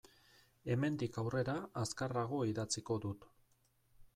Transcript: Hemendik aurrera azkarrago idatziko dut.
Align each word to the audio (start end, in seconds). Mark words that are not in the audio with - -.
Hemendik 0.75 1.19
aurrera 1.23 1.55
azkarrago 1.83 2.41
idatziko 2.53 2.99
dut. 3.05 3.29